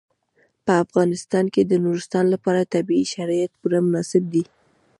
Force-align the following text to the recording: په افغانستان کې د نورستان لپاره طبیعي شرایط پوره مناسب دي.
په 0.65 0.73
افغانستان 0.83 1.45
کې 1.53 1.61
د 1.65 1.73
نورستان 1.85 2.25
لپاره 2.33 2.69
طبیعي 2.73 3.05
شرایط 3.13 3.51
پوره 3.59 3.79
مناسب 3.87 4.23
دي. 4.33 4.43